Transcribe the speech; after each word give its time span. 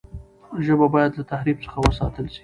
ژبه 0.65 0.87
باید 0.93 1.11
له 1.17 1.23
تحریف 1.31 1.57
څخه 1.65 1.77
وساتل 1.85 2.25
سي. 2.33 2.39